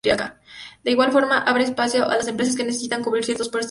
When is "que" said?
2.55-2.63